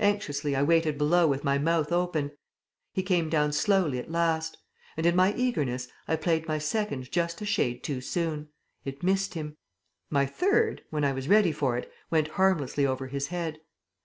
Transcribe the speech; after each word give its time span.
Anxiously 0.00 0.56
I 0.56 0.64
waited 0.64 0.98
below 0.98 1.28
with 1.28 1.44
my 1.44 1.56
mouth 1.56 1.92
open; 1.92 2.32
he 2.94 3.04
came 3.04 3.30
slowly 3.52 3.98
down 3.98 4.00
at 4.06 4.10
last; 4.10 4.58
and 4.96 5.06
in 5.06 5.14
my 5.14 5.32
eagerness 5.34 5.86
I 6.08 6.16
played 6.16 6.48
my 6.48 6.58
second 6.58 7.12
just 7.12 7.40
a 7.42 7.44
shade 7.46 7.84
too 7.84 8.00
soon. 8.00 8.48
It 8.84 9.04
missed 9.04 9.34
him. 9.34 9.58
My 10.10 10.26
third 10.26 10.82
(when 10.90 11.04
I 11.04 11.12
was 11.12 11.28
ready 11.28 11.52
for 11.52 11.78
it) 11.78 11.92
went 12.10 12.26
harmlessly 12.26 12.84
over 12.84 13.06
his 13.06 13.28
head. 13.28 13.60